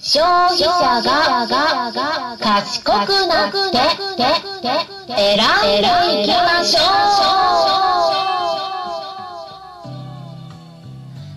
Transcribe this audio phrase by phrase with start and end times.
[0.00, 3.58] 消費者が賢くなって
[5.08, 5.40] 選ん
[5.82, 6.80] でいきましょ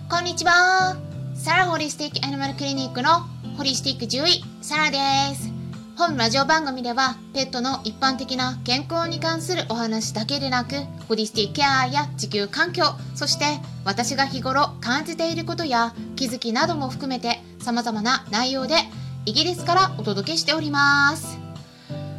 [0.06, 0.08] う。
[0.08, 0.96] こんにちは。
[1.34, 4.96] サラホリスティックアニマルクリニックのホリスティック獣医サラで
[5.34, 5.50] す。
[5.96, 10.76] 本ラジオ番組ではペットの一般的な健康に関するお話だけでなく
[11.08, 12.84] ホリスティックケアや地球環境
[13.14, 13.44] そして
[13.84, 18.74] 私が日頃感じていることや気づきなども含めて様々な内容で
[19.24, 21.38] イギリスからお届けしております。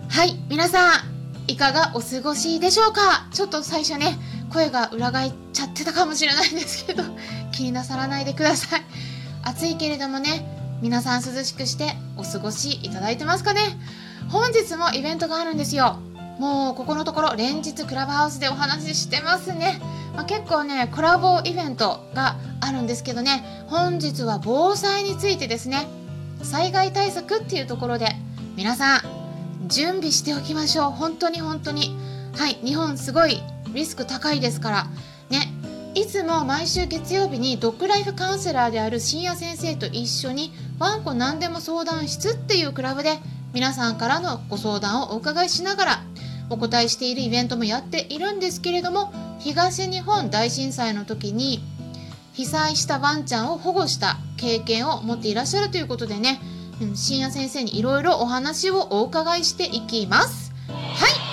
[0.09, 3.27] はい皆さんいかがお過ごしでしょうか？
[3.33, 4.17] ちょっと最初ね
[4.51, 7.03] 声が裏返っちゃってたかもしれないんですけど
[7.51, 8.85] 気になさらないでください。
[9.43, 10.45] 暑いけれどもね
[10.81, 13.61] 皆さん涼しくしてお過ごしいただいてますかね？
[14.29, 15.99] 本日もイベントがあるんですよ。
[16.39, 19.79] もうここのところ連日クラブハウスでお話ししてますね、
[20.15, 23.43] まあ、結構ねコラボイベントがあるんですけどね。
[23.67, 25.87] 本日は防災についてですね。
[26.41, 28.07] 災害対策っていうところで
[28.55, 29.01] 皆さん
[29.67, 30.91] 準備しておきましょう。
[30.91, 31.97] 本当に本当に。
[32.35, 33.41] はい日本すごい
[33.73, 34.87] リスク高いですから。
[35.29, 35.63] ね。
[35.95, 43.19] いつも毎週月曜日にドッグライフカウンセラーである深夜先生と一緒にワンコ何でも相談室っていうクラブで
[43.53, 46.03] 皆さんからのご相談をお伺いしながら
[46.53, 51.61] お答えしているイベントもやっているんですけれども東日本大震災の時に
[52.33, 56.39] 被災したワンちゃんを保護した経験を持っていらっしゃるということでね、
[56.81, 60.51] うん、深夜先生にいろいろお話をお伺いしていきます。
[60.67, 61.23] はい。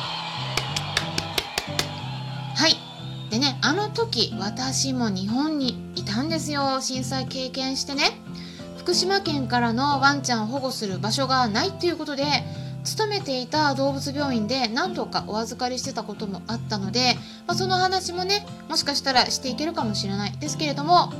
[3.30, 6.80] でねあの時私も日本にいたんですよ。
[6.80, 8.20] 震災経験してね。
[8.76, 12.24] 福島県からのワンちゃんを保護する場所がないっていうことで
[12.84, 17.14] 勤めていた動物病院で何度かお預かりしてたこともあったので、
[17.46, 21.12] まあ、その話もねもしかしたらしていけるかもしれないですけれども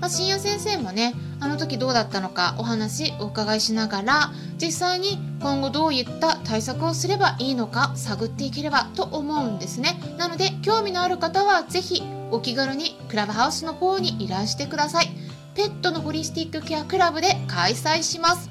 [0.00, 10.00] まあ、深夜先生もねあの時どうだったのかお話お伺いしながら実際に今後どういった対策をすればいいのか探っていければと思うんですね。
[10.18, 15.08] なので興味のある方は是非お気軽にクラブハウスの方にいらしてください。
[15.54, 18.50] ペットのホリスティックケアクラブで開催します。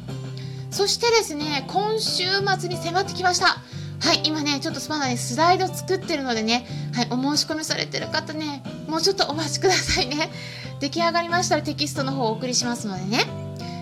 [0.75, 2.25] そしてですね今週
[2.59, 3.59] 末に迫ってきました
[4.01, 10.29] はい、今ね、ちょっとまだね、スライド作ってるのでね、はい、お申し込みされてる方ね、もうちょっとお待ちくださいね。
[10.79, 13.25] 出来上がりましたらテキストの方をお送りしますのでね。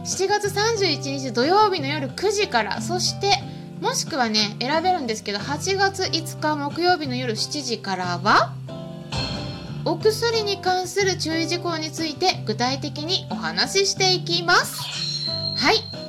[0.05, 3.43] 7月31日土曜日の夜9時から、そして、
[3.81, 8.53] もしくはね、選べるんですけど、8月5日木曜日の夜7時からは、
[9.83, 14.79] お薬に関する注意事項について具体的にお話ししていきます。
[15.57, 16.02] はい。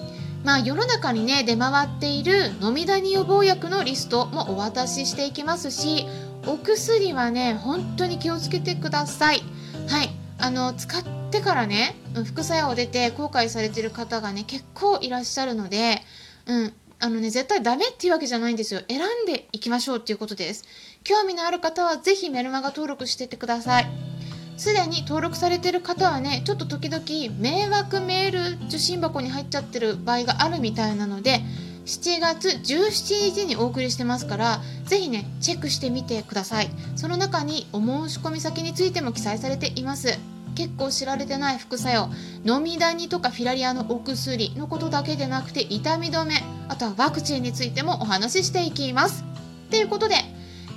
[0.44, 6.06] まあ、世の中にね出回っている飲みダニ予防薬のリストもお渡ししていきますし
[6.46, 9.42] お薬はね本当に気をつけてください。
[9.88, 10.10] はい。
[10.36, 11.96] あの使ってからね
[12.26, 16.02] 副作用を出て後悔されてる方がね結構いらっしゃるので
[16.46, 16.72] うん。
[17.00, 18.80] あのね絶対ダメっていうわけじゃないんですよ。
[18.88, 20.64] 選んでいきましょうっていうことです。
[21.02, 24.13] 興味のある方は是非メルマガ登録してってください。
[24.56, 27.04] すでに登録されてる方はねちょっと時々
[27.38, 31.40] 迷惑メール受信箱に入っちゃってる場合があるみたいなので
[31.86, 36.70] 7月17日にお送りしてますからぜひねチェックしてみてください。
[36.96, 40.18] その中にお申し込み先についても記載されています。
[40.54, 42.08] 結構知られてない副作用
[42.44, 49.24] 飲みダニとかフィラリアのお薬のことだけでなくて痛み止めあとはワクチンについてもお話ししていきます。
[49.70, 50.14] ということで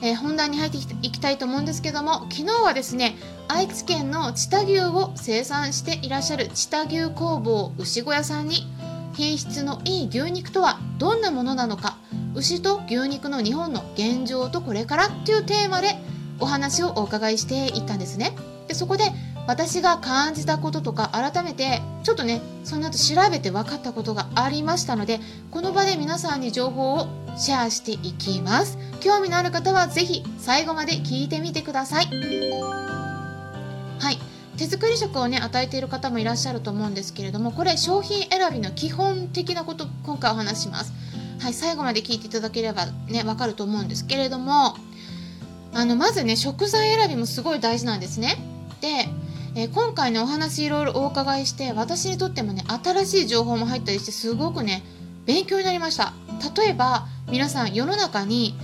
[0.01, 3.15] えー、本題に入っていきたいと思うんですけども昨日はですね
[3.47, 8.67] 愛知県の知多牛を生産していらっしゃる知多牛工房牛小屋さんに
[9.13, 11.97] 品質のいい牛肉とはどんなものなのか
[12.35, 15.95] 牛と牛肉の日本の現状とこれからっていうテーマで
[16.39, 18.35] お話をお伺いしていったんですね。
[18.67, 19.05] でそこで
[19.47, 25.19] 私が感じたこととか改めてちょっとねその後調べて分かったことがありましたので
[25.51, 27.07] この場で皆さんに情報を
[27.37, 28.77] シェアしていきます。
[28.99, 32.05] 興味のある方は是非最後まで聞いてみてください。
[32.05, 34.17] はい。
[34.57, 40.93] 手作り食をね与えている方もいらっしゃると思うんですけれどもこれ商品選びの基本的なこと今回お話します。
[41.39, 41.53] はい。
[41.53, 44.75] 最後まで聞いていただければねわかると思うんですけれども
[45.73, 48.37] あのまずね食材選びもすごい大事なんですね。
[48.81, 48.87] で
[49.55, 54.83] えー、今回ねお話いろいろお伺いして私にとってもね新しい情報も入ったりしてすごくね
[55.25, 56.13] 勉強になりました。
[56.55, 58.55] 例えば皆さん世の中に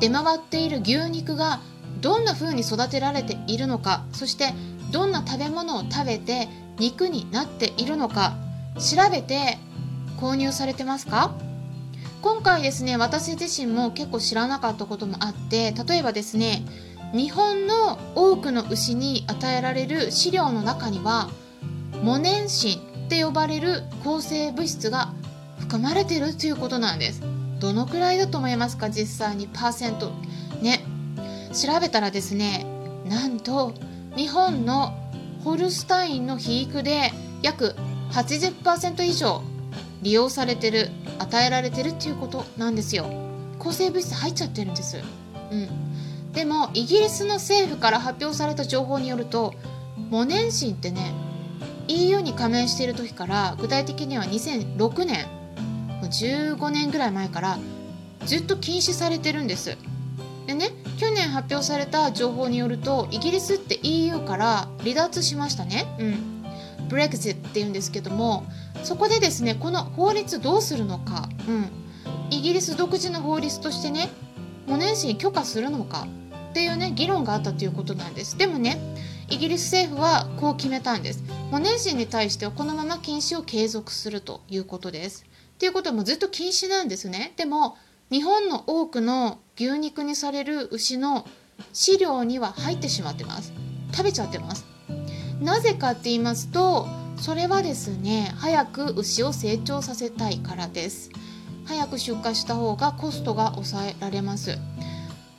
[0.00, 1.60] 出回っている牛肉が
[2.00, 4.52] どんな風に育てられているのかそして
[4.90, 6.48] どんな食べ物を食べて
[6.78, 8.34] 肉になっているのか
[8.78, 9.58] 調べて
[10.18, 11.34] 購入されてますか？
[12.22, 16.62] 今回ですね私自身も結構知らなかったこともあって例えばですね
[17.14, 21.30] 日本の多くの牛に与えられる飼料の中には
[22.02, 25.12] モネンシンって呼ばれる抗生物質が
[25.70, 27.22] 含まれてるということなんです。
[27.60, 28.90] どのくらいだと思いますか？
[28.90, 30.10] 実際にパーセント。
[30.60, 30.84] ね。
[31.54, 32.66] 調べたらですね
[33.08, 33.74] なんと
[34.16, 34.92] 日本の
[35.44, 37.12] ホルスタインの肥育で
[37.42, 37.76] 約
[38.10, 39.42] 80%以上
[40.02, 40.90] 利用されてる
[41.20, 43.08] 与えられてるっていうことなんですよ。
[43.60, 44.98] 抗生物質入っちゃってるんです。
[45.52, 46.32] うん。
[46.32, 49.54] でもイギリスの政府から発表された情報によると
[49.96, 51.14] モネンシンってね
[51.86, 55.26] EU に加盟している時から具体的には2006年
[56.10, 57.58] 15年ぐらい前から
[58.26, 59.76] ずっと禁止されてるんです。
[60.46, 65.86] でね去年発表された情報によるとイギリスって EU から離脱しましたね。
[65.98, 66.40] うん。
[66.88, 68.44] ブレグジットっていうんですけども
[68.82, 71.70] そこでですねこの法律どうするのか、うん、
[72.30, 74.08] イギリス独自の法律としてね
[74.66, 76.08] モネンシン許可するのか
[76.50, 78.36] っていうね議論があったということなんです。
[78.36, 78.78] でもね
[79.28, 81.22] イギリス政府はこう決めたんです。
[81.52, 85.24] モネンシンに対してはこのまま禁止を継続するということです
[85.60, 87.34] っていうこともずっと禁止なんですね。
[87.36, 87.76] でも
[88.10, 91.28] 日本の多くの牛肉にされる牛の
[91.74, 93.52] 飼料には入ってしまってます。
[93.92, 94.64] 食べちゃってます。
[95.38, 101.10] なぜかって言いますとそれはですね早く牛を成長させたいからです。
[101.66, 104.56] 早く出荷した方がコストが抑えられます。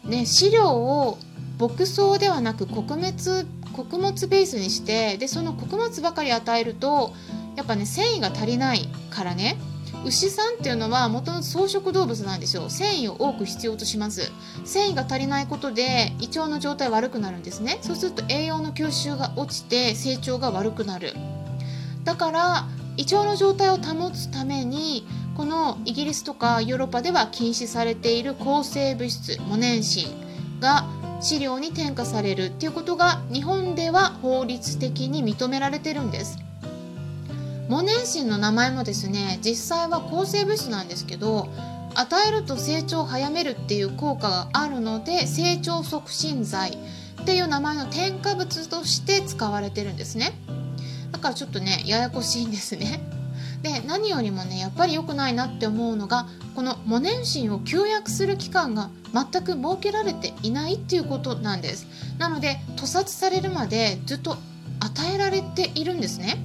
[0.04, 1.18] ね飼料を
[1.60, 7.12] 牧草ではなく穀物穀物ベースにしてでその穀物ばかり与えると
[7.56, 9.58] やっぱね繊維が足りないからね。
[10.04, 12.70] 牛さんっていうのはもともと草食動物なんですよ。
[12.70, 14.32] 繊維を多く必要とします。
[14.66, 17.78] 繊維が足りないことで胃腸の状態悪くなるんですね。
[17.82, 21.14] そうすると栄養の吸収が落ちて成長が悪くなる。
[22.04, 22.68] だから
[22.98, 25.06] 胃腸の状態を保つために
[25.38, 30.86] このイギリスとかヨーロッパでは禁止されている抗生物質モネンシンが
[31.22, 36.40] 飼料に添加されるっていうことが日本では法律的に認められてるんです。
[37.68, 41.48] モネンシンの名前もですね実際は抗生物質なんですけど
[41.96, 46.72] 与えると成長を早めるっていう効果があるので成長促進剤
[47.22, 50.34] っていう名前の添加物として使われてるんですね。
[51.12, 53.02] だからちょっとねややこしいんですね。
[53.62, 61.86] で何よりもねやっぱり良くないなって思うのがこのモネンシンを休薬する期間が全く設けられていないっていうことなんです。
[62.18, 64.38] なので屠殺されるまでずっと
[64.80, 66.38] 与えられているんですね。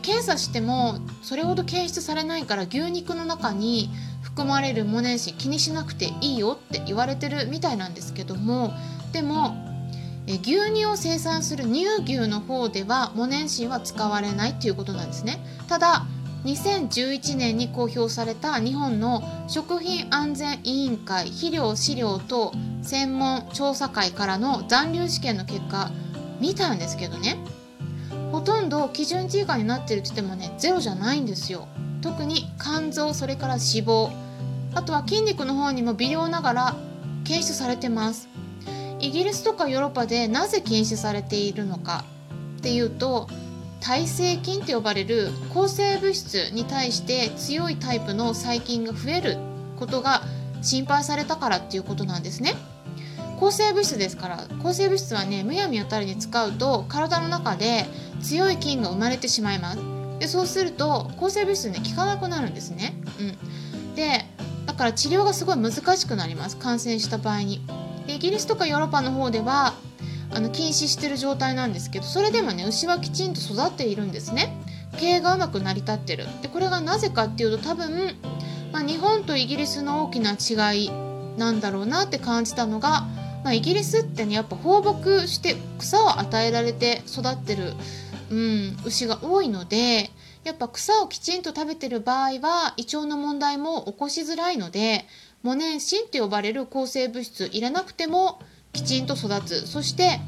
[0.00, 3.90] 検査してもそれほど検出されないから牛肉の中に
[4.22, 8.72] 含まれるモネンシン気にしなくていいよって言われてるみたいなんですけども
[9.12, 9.54] でも
[10.26, 10.40] 牛
[10.72, 15.44] 乳を生産する乳牛の方ではモネンシンは使われないっていうことなんですね。
[15.68, 16.06] ただ
[16.44, 22.52] 2011年に公表された日本の食品安全委員会肥料飼料等
[22.82, 25.90] 専門調査会からの残留試験の結果
[26.40, 27.36] 見たんですけどね。
[28.42, 31.68] とんど基準値以下になってるって言ってもねゼロじゃないんですよ。
[32.00, 34.10] 特に肝臓それから脂肪。
[34.74, 36.76] あとは筋肉の方にも微量ながら
[37.24, 38.28] 検出されてます。
[39.00, 42.04] イギリスとかヨーロッパでなぜ禁止されているのか
[42.58, 43.28] っていうと
[43.80, 49.38] 耐性菌って呼ばれる抗生物質に対して強いタイプの細菌が増える
[49.76, 50.22] ことが
[50.62, 52.54] 心配されたからっていうことなんですね。
[53.42, 57.86] 抗生物質ですから抗生物質はねむやみやたりに使うと体の中で
[58.22, 59.80] 強い菌が生まれてしまいます。
[60.20, 63.24] でそうすると抗生物質ね効かなくなるんですね、う
[63.88, 64.26] ん、で
[64.64, 66.56] だから治療がすごい難しくなります。
[66.56, 67.60] 感染した場合に。
[68.06, 69.74] でイギリスとかヨーロッパの方では
[70.32, 74.56] あの禁止してる状態なんですけどそれでもね牛はきちんと育っているんですね。
[75.00, 76.26] 経営がうまく成り立ってる。
[76.42, 78.14] でこれがなぜかっていうと多分、
[78.70, 80.92] まあ、日本とイギリスの大きな違い
[81.36, 83.04] なんだろうなって感じたのが、
[83.50, 87.72] イギリスってねやっぱ放牧して草を与えられて育ってる
[88.32, 90.10] うん、牛が多いので
[90.42, 95.04] やっぱ草をきちんと食べてる場合は胃腸の問題も起こしづらいので
[95.42, 98.40] モネンシンって呼ばれる抗生物質入れなくても
[98.72, 100.18] きちんと育つそして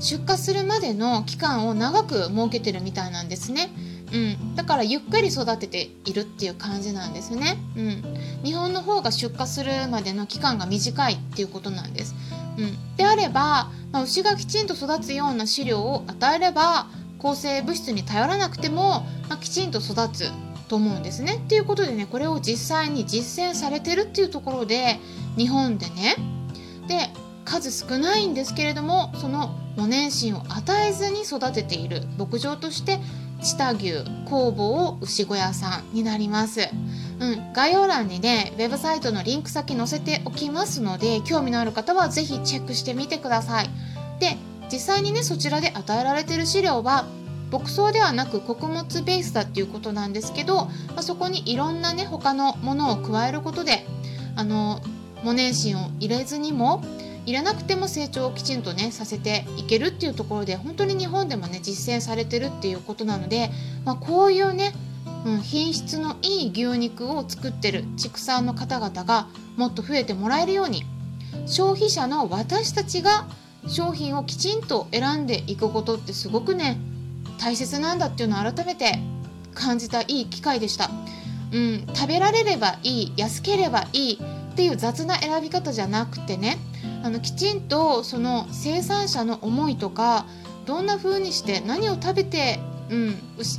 [0.00, 3.70] 出荷するまでの期間を長く設けてるみたいなんですね。
[4.16, 7.58] うん、だからゆっくり育てているっていう感じなんですね。
[7.76, 8.02] うん、
[8.42, 12.14] 日本の方が出荷するまでの期間が短いっていうことなんです。
[12.58, 16.86] うん、であれば、まあ、牛がきちんと育つような飼料を与えれば
[17.18, 20.30] 抗生物質に頼らなくても、まあ、きちんと育つ
[20.68, 21.34] と思うんですね。
[21.34, 24.98] っていうことでねこれを実際に実践されてるっていうところで
[25.36, 26.16] 日本でね
[26.88, 27.10] で
[27.44, 32.98] 数少ないんですけれどもそのモネンシンを与えずに育てている牧場として
[33.42, 36.68] 知多牛工房牛小屋さんになります。
[37.18, 43.70] うん、概要欄にね、ウェブサイトのリンク先載せておきますので、興味のある方はぜひチェックしてみてください。
[44.20, 44.36] で、
[44.70, 47.06] 実際にね、そちらで与えられてる資料は、
[47.50, 53.86] 牧草ではなく穀物ベースだっていうことなんですけど、まあ、そこにいろんなね他のものを加えることで
[54.34, 54.80] あの
[55.22, 56.82] モネンシンを入れずにも
[57.26, 63.50] 入れなくても成長をきちんとねさせていけるっていうところで本当に日本でもね実践されてるっていうことなので、
[63.84, 64.72] まあ、こういうね、
[65.24, 70.84] うん、品質のいい牛肉を作ってる畜産の方々がもっと増えてもらえるように
[71.46, 73.26] 消費者の私たちが
[73.66, 76.78] 商品をきちんと選んでいくことってすごくね
[77.38, 79.00] 大切なんだっていうのを改めて
[79.54, 80.90] 感じたいい機会でした。
[81.52, 84.18] うん、食べられればいい安ければいい
[84.56, 86.56] っていう雑な選び方じゃなくてね
[87.02, 90.24] あのきちんとその生産者の思いとか
[90.64, 92.58] どんな風にして何を食べて、
[92.88, 93.14] うん、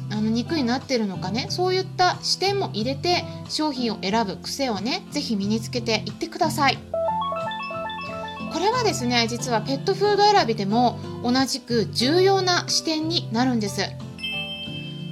[0.10, 6.80] あの肉になってるのかねそういった視点も入れて商品を選ぶ癖をね是非身につけていってください。
[8.52, 13.82] これはですね実はペットフード選びでも同じく重要な視点になるんです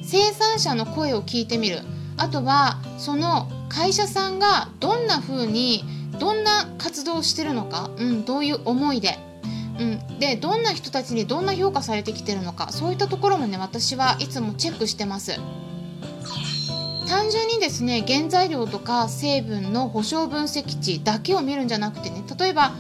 [0.02, 1.82] 生産者の声を聞いてみる
[2.18, 5.84] あとはその会社さんがどんな風に
[6.18, 9.20] どんな活動をしてるのか、うん、どういう思いで、
[9.78, 15.38] うん、でどんな人たちにどんな評価されてきてるのかそういったところもね私はいつもチェックしてます。
[17.08, 22.72] 単純にですね原材料とか成分の保証分析値だけを見るんじゃなくてね例えば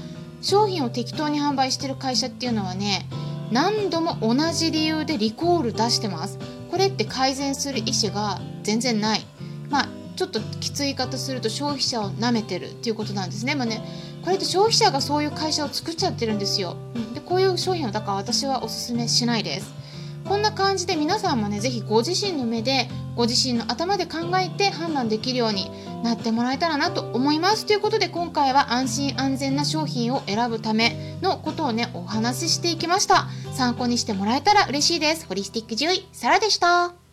[0.41, 3.05] 商品を適当に販売してる会社っていうのはね
[3.51, 6.39] 何度も同じ理由でリコール出してます。
[6.71, 9.25] これって改善する意思が全然ない。
[10.15, 13.55] ちょっときつい言い方すると消費者をなめてるっていうことなんですね。
[13.55, 13.81] まあね、
[14.23, 16.77] これって消費者がそういう会社を作っちゃってるんですよ。
[16.95, 19.73] うん、でこういう商品をだから私はおすすめしないです。
[20.25, 25.69] こんな感じで皆さんもね、ぜひご自身の目で、ご自身の頭で考えて判断できるように
[26.03, 27.65] なってもらえたらなと思います。
[27.67, 33.27] ということで今回は安心安全な商品を選ぶためのことをね、お話ししていきました。
[33.53, 35.27] 参考にしてもらえたら嬉しいです。
[35.27, 37.04] ホリスティック獣医、サラでした。